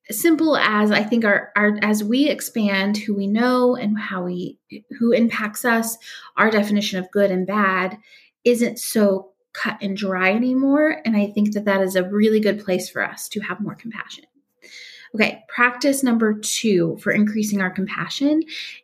simple 0.08 0.56
as 0.56 0.92
I 0.92 1.02
think 1.02 1.24
our, 1.24 1.50
our 1.56 1.78
as 1.82 2.04
we 2.04 2.28
expand 2.28 2.96
who 2.96 3.14
we 3.14 3.26
know 3.26 3.74
and 3.74 3.98
how 3.98 4.22
we 4.22 4.58
who 4.98 5.12
impacts 5.12 5.64
us, 5.64 5.96
our 6.36 6.50
definition 6.50 6.98
of 6.98 7.10
good 7.10 7.30
and 7.30 7.46
bad 7.46 7.98
isn't 8.44 8.78
so 8.78 9.32
cut 9.60 9.78
and 9.80 9.96
dry 9.96 10.32
anymore. 10.32 11.00
And 11.04 11.16
I 11.16 11.28
think 11.28 11.52
that 11.54 11.64
that 11.64 11.80
is 11.80 11.96
a 11.96 12.04
really 12.04 12.40
good 12.40 12.64
place 12.64 12.88
for 12.88 13.02
us 13.02 13.28
to 13.30 13.40
have 13.40 13.60
more 13.60 13.74
compassion. 13.74 14.24
Okay, 15.14 15.44
practice 15.48 16.02
number 16.02 16.34
two 16.34 16.98
for 17.00 17.12
increasing 17.12 17.60
our 17.60 17.70
compassion 17.70 18.42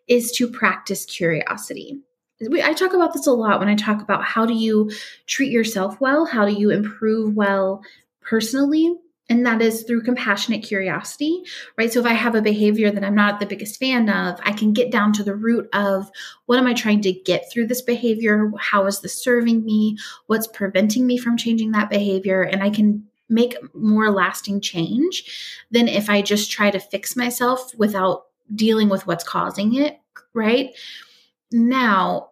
is 0.09 0.33
to 0.33 0.49
practice 0.49 1.05
curiosity 1.05 2.01
we, 2.49 2.63
I 2.63 2.73
talk 2.73 2.93
about 2.93 3.13
this 3.13 3.27
a 3.27 3.33
lot 3.33 3.61
when 3.61 3.69
I 3.69 3.75
talk 3.75 4.03
about 4.03 4.25
how 4.25 4.47
do 4.47 4.55
you 4.55 4.91
treat 5.27 5.53
yourself 5.53 6.01
well, 6.01 6.25
how 6.25 6.47
do 6.47 6.53
you 6.53 6.71
improve 6.71 7.35
well 7.35 7.83
personally, 8.21 8.95
and 9.33 9.47
that 9.47 9.63
is 9.63 9.85
through 9.85 10.03
compassionate 10.03 10.63
curiosity, 10.63 11.43
right? 11.79 11.91
So 11.91 12.01
if 12.01 12.07
I 12.07 12.13
have 12.13 12.35
a 12.35 12.43
behavior 12.43 12.91
that 12.91 13.03
I'm 13.03 13.15
not 13.15 13.41
the 13.41 13.47
biggest 13.47 13.81
fan 13.81 14.11
of, 14.11 14.39
I 14.43 14.53
can 14.53 14.75
get 14.75 14.93
down 14.93 15.15
to 15.15 15.25
the 15.25 15.35
root 15.35 15.71
of 15.73 16.11
what 16.45 16.59
am 16.59 16.67
I 16.67 16.75
trying 16.75 17.01
to 17.01 17.13
get 17.13 17.51
through 17.51 17.69
this 17.69 17.81
behavior? 17.81 18.53
How 18.59 18.85
is 18.85 19.01
this 19.01 19.25
serving 19.25 19.65
me? 19.65 19.97
What's 20.27 20.47
preventing 20.47 21.07
me 21.07 21.17
from 21.17 21.39
changing 21.39 21.73
that 21.73 21.89
behavior? 21.89 22.43
And 22.43 22.63
I 22.63 22.69
can 22.69 23.07
make 23.31 23.57
more 23.75 24.11
lasting 24.11 24.61
change 24.61 25.65
than 25.71 25.89
if 25.89 26.11
I 26.11 26.21
just 26.21 26.51
try 26.51 26.71
to 26.71 26.79
fix 26.79 27.17
myself 27.17 27.75
without 27.79 28.27
dealing 28.55 28.91
with 28.91 29.07
what's 29.07 29.25
causing 29.25 29.77
it, 29.77 29.99
right? 30.35 30.77
Now, 31.51 32.32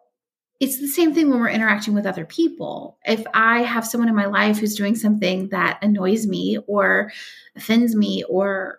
it's 0.61 0.79
the 0.79 0.87
same 0.87 1.15
thing 1.15 1.31
when 1.31 1.41
we're 1.41 1.49
interacting 1.49 1.95
with 1.95 2.07
other 2.07 2.27
people. 2.27 2.99
If 3.05 3.25
I 3.33 3.63
have 3.63 3.87
someone 3.87 4.11
in 4.11 4.15
my 4.15 4.27
life 4.27 4.59
who's 4.59 4.77
doing 4.77 4.95
something 4.95 5.49
that 5.49 5.79
annoys 5.83 6.27
me 6.27 6.59
or 6.67 7.11
offends 7.57 7.97
me 7.97 8.23
or 8.29 8.79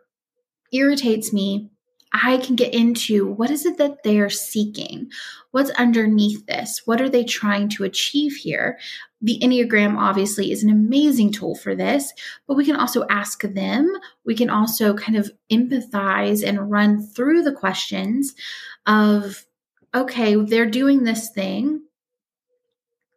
irritates 0.71 1.33
me, 1.33 1.71
I 2.13 2.37
can 2.37 2.55
get 2.55 2.73
into 2.73 3.25
what 3.25 3.49
is 3.49 3.65
it 3.65 3.77
that 3.77 4.03
they're 4.03 4.29
seeking? 4.29 5.09
What's 5.51 5.71
underneath 5.71 6.45
this? 6.45 6.81
What 6.85 7.01
are 7.01 7.09
they 7.09 7.23
trying 7.23 7.69
to 7.69 7.83
achieve 7.83 8.33
here? 8.33 8.77
The 9.21 9.39
Enneagram 9.41 9.97
obviously 9.97 10.51
is 10.51 10.63
an 10.63 10.69
amazing 10.69 11.31
tool 11.31 11.55
for 11.55 11.73
this, 11.73 12.11
but 12.47 12.57
we 12.57 12.65
can 12.65 12.75
also 12.75 13.05
ask 13.09 13.41
them. 13.41 13.91
We 14.25 14.35
can 14.35 14.49
also 14.49 14.93
kind 14.93 15.17
of 15.17 15.31
empathize 15.51 16.45
and 16.45 16.69
run 16.69 17.01
through 17.01 17.43
the 17.43 17.53
questions 17.53 18.35
of 18.85 19.45
okay, 19.93 20.35
they're 20.35 20.69
doing 20.69 21.03
this 21.03 21.29
thing. 21.29 21.83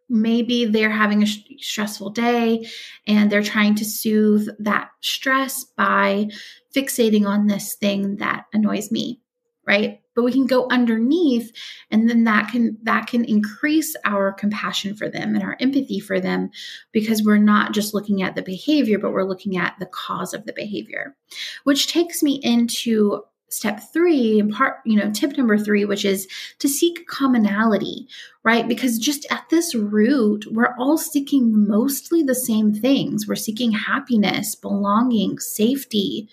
Maybe 0.07 0.65
they're 0.65 0.91
having 0.91 1.23
a 1.23 1.27
stressful 1.27 2.11
day 2.11 2.67
and 3.07 3.31
they're 3.31 3.41
trying 3.41 3.75
to 3.75 3.85
soothe 3.85 4.47
that 4.59 4.89
stress 5.01 5.63
by 5.63 6.29
fixating 6.75 7.25
on 7.25 7.47
this 7.47 7.75
thing 7.75 8.17
that 8.17 8.45
annoys 8.53 8.91
me, 8.91 9.21
right? 9.65 10.01
But 10.15 10.23
we 10.23 10.31
can 10.31 10.45
go 10.45 10.67
underneath 10.69 11.51
and 11.89 12.07
then 12.07 12.23
that 12.25 12.51
can 12.51 12.77
that 12.83 13.07
can 13.07 13.25
increase 13.25 13.95
our 14.05 14.31
compassion 14.31 14.95
for 14.95 15.09
them 15.09 15.33
and 15.33 15.43
our 15.43 15.57
empathy 15.59 15.99
for 15.99 16.19
them 16.19 16.51
because 16.91 17.23
we're 17.23 17.37
not 17.37 17.73
just 17.73 17.93
looking 17.93 18.21
at 18.21 18.35
the 18.35 18.41
behavior 18.41 18.99
but 18.99 19.11
we're 19.11 19.23
looking 19.23 19.57
at 19.57 19.75
the 19.79 19.87
cause 19.87 20.33
of 20.33 20.45
the 20.45 20.53
behavior. 20.53 21.15
Which 21.63 21.87
takes 21.87 22.21
me 22.21 22.39
into 22.43 23.23
step 23.55 23.79
three 23.93 24.39
and 24.39 24.53
part 24.53 24.77
you 24.85 24.97
know 24.97 25.09
tip 25.11 25.37
number 25.37 25.57
three 25.57 25.85
which 25.85 26.03
is 26.03 26.27
to 26.59 26.67
seek 26.67 27.07
commonality 27.07 28.07
right? 28.43 28.67
Because 28.67 28.99
just 28.99 29.25
at 29.31 29.49
this 29.49 29.73
root 29.73 30.45
we're 30.51 30.75
all 30.77 30.97
seeking 30.97 31.67
mostly 31.67 32.21
the 32.21 32.35
same 32.35 32.73
things. 32.73 33.27
We're 33.27 33.35
seeking 33.35 33.71
happiness 33.71 34.55
belonging 34.55 35.39
safety 35.39 36.29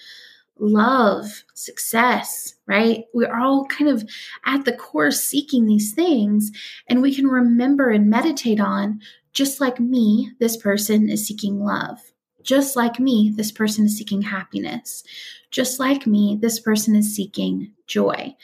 love 0.59 1.45
success 1.55 2.55
right? 2.67 3.05
We're 3.15 3.35
all 3.35 3.67
kind 3.67 3.91
of 3.91 4.09
at 4.45 4.65
the 4.65 4.77
core 4.77 5.11
seeking 5.11 5.67
these 5.67 5.93
things 5.93 6.51
and 6.89 7.03
we 7.03 7.15
can 7.15 7.27
remember 7.27 7.91
and 7.91 8.11
meditate 8.11 8.61
on 8.61 9.01
just 9.33 9.61
like 9.61 9.81
me 9.81 10.33
this 10.39 10.57
person 10.57 11.09
is 11.09 11.27
seeking 11.27 11.61
love 11.61 12.12
just 12.43 12.77
like 12.77 13.01
me 13.01 13.33
this 13.35 13.53
person 13.53 13.87
is 13.87 13.97
seeking 13.97 14.23
happiness 14.23 15.05
just 15.53 15.79
like 15.79 16.07
me, 16.07 16.37
this 16.41 16.59
person 16.59 16.97
is 16.97 17.15
seeking 17.15 17.73
joy. 17.87 18.35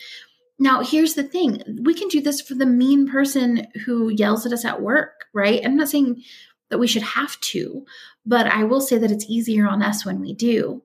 Now, 0.61 0.83
here's 0.83 1.14
the 1.14 1.25
thing 1.25 1.62
we 1.83 1.95
can 1.95 2.09
do 2.09 2.21
this 2.21 2.40
for 2.40 2.55
the 2.55 2.67
mean 2.67 3.09
person 3.09 3.67
who 3.85 4.11
yells 4.11 4.47
at 4.47 4.52
us 4.52 4.64
at 4.64 4.83
work, 4.83 5.25
right? 5.33 5.61
I'm 5.64 5.76
not 5.76 5.88
saying 5.88 6.23
that 6.69 6.78
we 6.78 6.87
should 6.87 7.02
have 7.02 7.40
to, 7.40 7.85
but 8.26 8.47
I 8.47 8.64
will 8.64 8.81
say 8.81 8.99
that 8.99 9.11
it's 9.11 9.25
easier 9.28 9.67
on 9.67 9.83
us 9.83 10.05
when 10.05 10.21
we 10.21 10.35
do. 10.35 10.83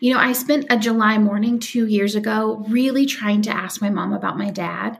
You 0.00 0.12
know, 0.12 0.20
I 0.20 0.32
spent 0.32 0.66
a 0.68 0.76
July 0.76 1.16
morning 1.16 1.58
two 1.58 1.86
years 1.86 2.14
ago 2.14 2.62
really 2.68 3.06
trying 3.06 3.40
to 3.42 3.50
ask 3.50 3.80
my 3.80 3.88
mom 3.88 4.12
about 4.12 4.36
my 4.36 4.50
dad. 4.50 4.98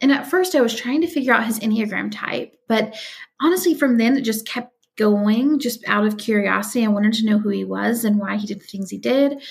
And 0.00 0.10
at 0.10 0.26
first, 0.26 0.54
I 0.54 0.62
was 0.62 0.74
trying 0.74 1.02
to 1.02 1.06
figure 1.06 1.34
out 1.34 1.44
his 1.44 1.60
Enneagram 1.60 2.10
type. 2.10 2.56
But 2.68 2.96
honestly, 3.42 3.74
from 3.74 3.98
then, 3.98 4.16
it 4.16 4.22
just 4.22 4.46
kept 4.46 4.72
going 4.96 5.58
just 5.58 5.86
out 5.86 6.06
of 6.06 6.18
curiosity. 6.18 6.84
I 6.84 6.88
wanted 6.88 7.14
to 7.14 7.26
know 7.26 7.38
who 7.38 7.50
he 7.50 7.64
was 7.64 8.04
and 8.04 8.18
why 8.18 8.36
he 8.36 8.46
did 8.46 8.60
the 8.60 8.64
things 8.64 8.90
he 8.90 8.98
did. 8.98 9.42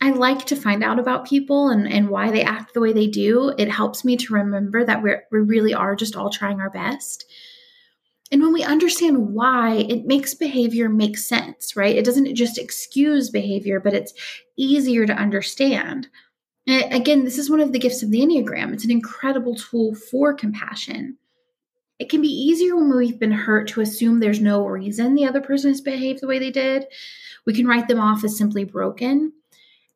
I 0.00 0.10
like 0.10 0.46
to 0.46 0.56
find 0.56 0.84
out 0.84 0.98
about 0.98 1.26
people 1.26 1.70
and, 1.70 1.90
and 1.90 2.08
why 2.08 2.30
they 2.30 2.42
act 2.42 2.72
the 2.72 2.80
way 2.80 2.92
they 2.92 3.08
do. 3.08 3.52
It 3.58 3.70
helps 3.70 4.04
me 4.04 4.16
to 4.16 4.34
remember 4.34 4.84
that 4.84 5.02
we're, 5.02 5.24
we 5.32 5.40
really 5.40 5.74
are 5.74 5.96
just 5.96 6.14
all 6.14 6.30
trying 6.30 6.60
our 6.60 6.70
best. 6.70 7.24
And 8.30 8.42
when 8.42 8.52
we 8.52 8.62
understand 8.62 9.34
why, 9.34 9.86
it 9.88 10.06
makes 10.06 10.34
behavior 10.34 10.88
make 10.88 11.16
sense, 11.16 11.74
right? 11.74 11.96
It 11.96 12.04
doesn't 12.04 12.34
just 12.34 12.58
excuse 12.58 13.30
behavior, 13.30 13.80
but 13.80 13.94
it's 13.94 14.12
easier 14.56 15.06
to 15.06 15.14
understand. 15.14 16.08
And 16.66 16.92
again, 16.92 17.24
this 17.24 17.38
is 17.38 17.50
one 17.50 17.60
of 17.60 17.72
the 17.72 17.78
gifts 17.78 18.02
of 18.02 18.10
the 18.10 18.20
Enneagram. 18.20 18.74
It's 18.74 18.84
an 18.84 18.90
incredible 18.90 19.56
tool 19.56 19.94
for 19.94 20.34
compassion. 20.34 21.16
It 21.98 22.08
can 22.08 22.22
be 22.22 22.28
easier 22.28 22.76
when 22.76 22.96
we've 22.96 23.18
been 23.18 23.32
hurt 23.32 23.68
to 23.68 23.80
assume 23.80 24.20
there's 24.20 24.40
no 24.40 24.64
reason 24.64 25.14
the 25.14 25.26
other 25.26 25.40
person 25.40 25.70
has 25.70 25.80
behaved 25.80 26.20
the 26.20 26.26
way 26.26 26.38
they 26.38 26.50
did. 26.50 26.86
We 27.44 27.54
can 27.54 27.66
write 27.66 27.88
them 27.88 28.00
off 28.00 28.24
as 28.24 28.38
simply 28.38 28.64
broken. 28.64 29.32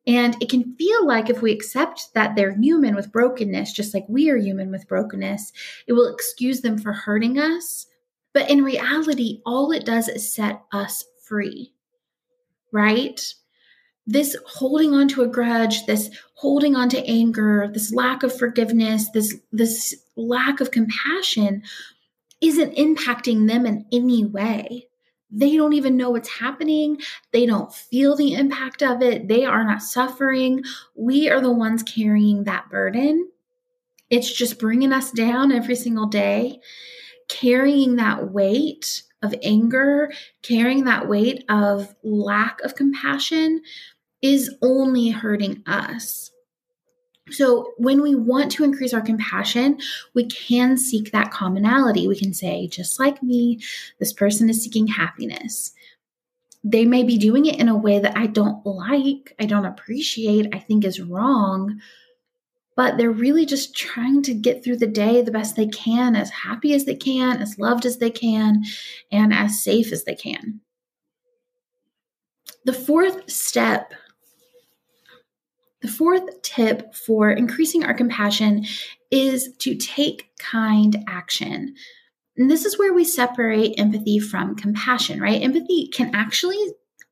And 0.05 0.35
it 0.41 0.49
can 0.49 0.75
feel 0.75 1.07
like 1.07 1.29
if 1.29 1.41
we 1.41 1.53
accept 1.53 2.13
that 2.13 2.35
they're 2.35 2.55
human 2.55 2.93
with 2.93 3.11
brokenness, 3.11 3.71
just 3.71 3.93
like 3.93 4.05
we 4.09 4.29
are 4.29 4.37
human 4.37 4.69
with 4.69 4.87
brokenness, 4.87 5.53
it 5.87 5.93
will 5.93 6.13
excuse 6.13 6.59
them 6.59 6.77
for 6.77 6.91
hurting 6.91 7.39
us. 7.39 7.87
But 8.33 8.49
in 8.49 8.65
reality, 8.65 9.41
all 9.45 9.71
it 9.71 9.85
does 9.85 10.09
is 10.09 10.33
set 10.33 10.61
us 10.73 11.05
free, 11.21 11.71
right? 12.73 13.33
this 14.05 14.35
holding 14.45 14.93
on 14.93 15.07
to 15.09 15.21
a 15.21 15.27
grudge, 15.27 15.85
this 15.85 16.09
holding 16.35 16.75
on 16.75 16.89
to 16.89 17.05
anger, 17.05 17.69
this 17.73 17.93
lack 17.93 18.23
of 18.23 18.37
forgiveness, 18.37 19.09
this 19.11 19.35
this 19.51 20.02
lack 20.15 20.61
of 20.61 20.71
compassion 20.71 21.63
isn't 22.41 22.75
impacting 22.75 23.47
them 23.47 23.65
in 23.65 23.85
any 23.91 24.25
way. 24.25 24.87
They 25.31 25.57
don't 25.57 25.73
even 25.73 25.97
know 25.97 26.11
what's 26.11 26.29
happening. 26.29 27.01
They 27.31 27.45
don't 27.45 27.73
feel 27.73 28.15
the 28.15 28.33
impact 28.33 28.83
of 28.83 29.01
it. 29.01 29.27
They 29.27 29.45
are 29.45 29.63
not 29.63 29.81
suffering. 29.81 30.63
We 30.95 31.29
are 31.29 31.41
the 31.41 31.51
ones 31.51 31.81
carrying 31.81 32.43
that 32.43 32.69
burden. 32.69 33.29
It's 34.11 34.31
just 34.31 34.59
bringing 34.59 34.93
us 34.93 35.11
down 35.11 35.51
every 35.51 35.75
single 35.75 36.05
day, 36.05 36.59
carrying 37.29 37.95
that 37.95 38.31
weight 38.31 39.01
of 39.23 39.33
anger, 39.41 40.11
carrying 40.43 40.83
that 40.83 41.07
weight 41.07 41.45
of 41.49 41.95
lack 42.03 42.61
of 42.61 42.75
compassion 42.75 43.61
is 44.21 44.53
only 44.61 45.09
hurting 45.09 45.63
us. 45.65 46.29
So, 47.31 47.71
when 47.77 48.01
we 48.01 48.15
want 48.15 48.51
to 48.53 48.65
increase 48.65 48.93
our 48.93 49.01
compassion, 49.01 49.79
we 50.13 50.25
can 50.25 50.77
seek 50.77 51.11
that 51.11 51.31
commonality. 51.31 52.07
We 52.07 52.19
can 52.19 52.33
say, 52.33 52.67
just 52.67 52.99
like 52.99 53.23
me, 53.23 53.61
this 53.99 54.11
person 54.11 54.49
is 54.49 54.61
seeking 54.61 54.87
happiness. 54.87 55.73
They 56.65 56.85
may 56.85 57.03
be 57.03 57.17
doing 57.17 57.45
it 57.45 57.59
in 57.59 57.69
a 57.69 57.77
way 57.77 57.99
that 57.99 58.17
I 58.17 58.27
don't 58.27 58.65
like, 58.65 59.33
I 59.39 59.45
don't 59.45 59.65
appreciate, 59.65 60.53
I 60.53 60.59
think 60.59 60.83
is 60.83 60.99
wrong, 60.99 61.79
but 62.75 62.97
they're 62.97 63.11
really 63.11 63.45
just 63.45 63.75
trying 63.75 64.21
to 64.23 64.33
get 64.33 64.63
through 64.63 64.77
the 64.77 64.87
day 64.87 65.21
the 65.21 65.31
best 65.31 65.55
they 65.55 65.67
can, 65.67 66.15
as 66.15 66.29
happy 66.29 66.73
as 66.73 66.85
they 66.85 66.95
can, 66.95 67.41
as 67.41 67.59
loved 67.59 67.85
as 67.85 67.97
they 67.97 68.09
can, 68.09 68.63
and 69.11 69.33
as 69.33 69.63
safe 69.63 69.91
as 69.91 70.03
they 70.03 70.15
can. 70.15 70.59
The 72.65 72.73
fourth 72.73 73.29
step 73.29 73.93
the 75.83 75.89
fourth 75.89 76.41
tip 76.41 76.95
for 76.95 77.29
increasing 77.29 77.83
our 77.83 77.93
compassion 77.93 78.65
is 79.11 79.53
to 79.59 79.75
take 79.75 80.31
kind 80.39 81.03
action. 81.07 81.75
And 82.37 82.49
this 82.49 82.65
is 82.65 82.79
where 82.79 82.93
we 82.93 83.03
separate 83.03 83.77
empathy 83.77 84.17
from 84.17 84.55
compassion, 84.55 85.21
right? 85.21 85.41
Empathy 85.41 85.89
can 85.93 86.15
actually 86.15 86.57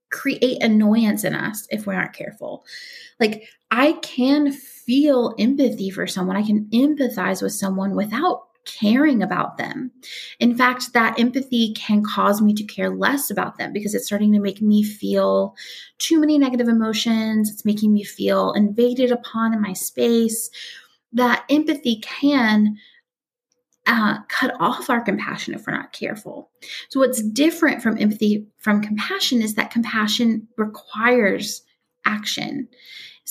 create 0.09 0.63
annoyance 0.63 1.25
in 1.25 1.35
us 1.35 1.67
if 1.69 1.85
we 1.85 1.95
aren't 1.95 2.13
careful. 2.13 2.65
Like, 3.19 3.43
I 3.69 3.93
can 4.01 4.51
feel 4.53 5.35
empathy 5.37 5.89
for 5.89 6.07
someone, 6.07 6.37
I 6.37 6.43
can 6.43 6.65
empathize 6.73 7.41
with 7.41 7.53
someone 7.53 7.93
without 7.93 8.50
caring 8.65 9.23
about 9.23 9.57
them. 9.57 9.91
In 10.39 10.55
fact, 10.55 10.93
that 10.93 11.19
empathy 11.19 11.73
can 11.73 12.03
cause 12.03 12.41
me 12.41 12.53
to 12.53 12.63
care 12.63 12.89
less 12.89 13.29
about 13.29 13.57
them 13.57 13.73
because 13.73 13.93
it's 13.95 14.05
starting 14.05 14.31
to 14.33 14.39
make 14.39 14.61
me 14.61 14.83
feel 14.83 15.55
too 15.97 16.19
many 16.19 16.37
negative 16.37 16.67
emotions. 16.67 17.49
It's 17.49 17.65
making 17.65 17.93
me 17.93 18.03
feel 18.03 18.53
invaded 18.53 19.11
upon 19.11 19.53
in 19.53 19.61
my 19.61 19.73
space. 19.73 20.49
That 21.13 21.43
empathy 21.49 22.01
can 22.01 22.77
uh, 23.87 24.19
cut 24.29 24.55
off 24.59 24.89
our 24.89 25.01
compassion 25.01 25.53
if 25.53 25.65
we're 25.65 25.73
not 25.73 25.91
careful. 25.91 26.51
So, 26.89 26.99
what's 26.99 27.21
different 27.21 27.81
from 27.81 27.97
empathy 27.97 28.45
from 28.59 28.81
compassion 28.81 29.41
is 29.41 29.55
that 29.55 29.71
compassion 29.71 30.47
requires 30.57 31.63
action. 32.05 32.67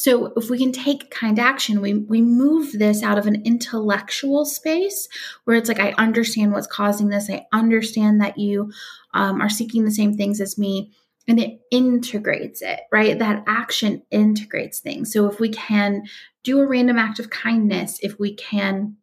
So 0.00 0.32
if 0.34 0.48
we 0.48 0.56
can 0.56 0.72
take 0.72 1.10
kind 1.10 1.38
action, 1.38 1.82
we, 1.82 1.92
we 1.92 2.22
move 2.22 2.72
this 2.72 3.02
out 3.02 3.18
of 3.18 3.26
an 3.26 3.42
intellectual 3.44 4.46
space 4.46 5.06
where 5.44 5.58
it's 5.58 5.68
like, 5.68 5.78
I 5.78 5.92
understand 5.98 6.52
what's 6.52 6.66
causing 6.66 7.10
this. 7.10 7.28
I 7.28 7.44
understand 7.52 8.18
that 8.22 8.38
you 8.38 8.72
um, 9.12 9.42
are 9.42 9.50
seeking 9.50 9.84
the 9.84 9.90
same 9.90 10.16
things 10.16 10.40
as 10.40 10.56
me. 10.56 10.90
And 11.28 11.38
it 11.38 11.60
integrates 11.70 12.62
it, 12.62 12.80
right? 12.90 13.18
That 13.18 13.44
action 13.46 14.02
integrates 14.10 14.80
things. 14.80 15.12
So 15.12 15.26
if 15.26 15.38
we 15.38 15.50
can 15.50 16.04
do 16.44 16.60
a 16.60 16.66
random 16.66 16.98
act 16.98 17.18
of 17.18 17.28
kindness, 17.28 17.98
if 18.02 18.18
we 18.18 18.34
can 18.34 18.96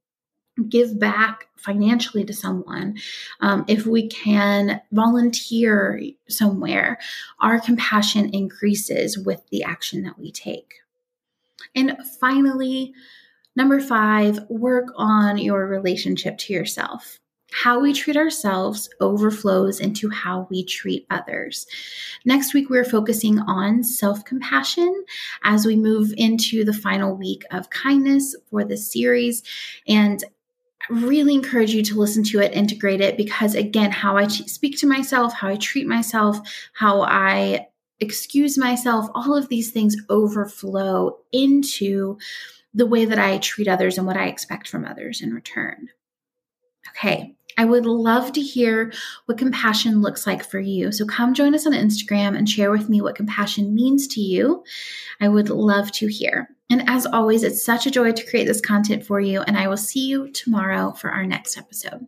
give 0.67 0.99
back 0.99 1.45
financially 1.57 2.25
to 2.25 2.33
someone, 2.33 2.97
um, 3.39 3.65
if 3.67 3.85
we 3.85 4.07
can 4.07 4.81
volunteer 4.91 6.01
somewhere, 6.27 6.97
our 7.39 7.59
compassion 7.59 8.31
increases 8.33 9.15
with 9.15 9.47
the 9.51 9.61
action 9.61 10.01
that 10.01 10.17
we 10.17 10.31
take. 10.31 10.73
And 11.75 11.97
finally, 12.19 12.93
number 13.55 13.79
five, 13.79 14.39
work 14.49 14.87
on 14.95 15.37
your 15.37 15.67
relationship 15.67 16.37
to 16.39 16.53
yourself. 16.53 17.19
How 17.53 17.79
we 17.79 17.93
treat 17.93 18.17
ourselves 18.17 18.89
overflows 18.99 19.79
into 19.79 20.09
how 20.09 20.47
we 20.49 20.65
treat 20.65 21.07
others. 21.09 21.65
Next 22.25 22.53
week, 22.53 22.69
we're 22.69 22.83
focusing 22.83 23.39
on 23.39 23.83
self 23.83 24.25
compassion 24.25 25.05
as 25.43 25.65
we 25.65 25.77
move 25.77 26.13
into 26.17 26.65
the 26.65 26.73
final 26.73 27.15
week 27.15 27.43
of 27.51 27.69
kindness 27.69 28.35
for 28.49 28.65
the 28.65 28.75
series. 28.75 29.43
And 29.87 30.23
really 30.89 31.33
encourage 31.33 31.71
you 31.71 31.83
to 31.83 31.99
listen 31.99 32.23
to 32.23 32.39
it, 32.39 32.53
integrate 32.53 33.01
it, 33.01 33.17
because 33.17 33.55
again, 33.55 33.91
how 33.91 34.17
I 34.17 34.27
speak 34.27 34.77
to 34.79 34.87
myself, 34.87 35.33
how 35.33 35.49
I 35.49 35.57
treat 35.57 35.87
myself, 35.87 36.39
how 36.73 37.01
I 37.01 37.67
excuse 37.99 38.57
myself, 38.57 39.09
all 39.15 39.35
of 39.35 39.49
these 39.49 39.71
things 39.71 39.95
overflow 40.09 41.17
into 41.31 42.17
the 42.73 42.85
way 42.85 43.05
that 43.05 43.19
I 43.19 43.39
treat 43.39 43.67
others 43.67 43.97
and 43.97 44.05
what 44.05 44.17
I 44.17 44.27
expect 44.27 44.67
from 44.67 44.85
others 44.85 45.21
in 45.21 45.33
return. 45.33 45.89
Okay, 46.89 47.35
I 47.57 47.65
would 47.65 47.85
love 47.85 48.31
to 48.33 48.41
hear 48.41 48.93
what 49.25 49.37
compassion 49.37 50.01
looks 50.01 50.27
like 50.27 50.43
for 50.43 50.59
you. 50.59 50.91
So 50.91 51.05
come 51.05 51.33
join 51.33 51.55
us 51.55 51.65
on 51.65 51.73
Instagram 51.73 52.37
and 52.37 52.47
share 52.47 52.71
with 52.71 52.87
me 52.87 53.01
what 53.01 53.15
compassion 53.15 53.73
means 53.73 54.07
to 54.09 54.21
you. 54.21 54.63
I 55.19 55.27
would 55.27 55.49
love 55.49 55.91
to 55.93 56.07
hear. 56.07 56.49
And 56.69 56.87
as 56.87 57.05
always, 57.05 57.43
it's 57.43 57.65
such 57.65 57.87
a 57.87 57.91
joy 57.91 58.11
to 58.11 58.25
create 58.29 58.45
this 58.45 58.61
content 58.61 59.05
for 59.05 59.19
you, 59.19 59.41
and 59.41 59.57
I 59.57 59.67
will 59.67 59.77
see 59.77 60.07
you 60.07 60.31
tomorrow 60.31 60.91
for 60.91 61.09
our 61.09 61.25
next 61.25 61.57
episode. 61.57 62.07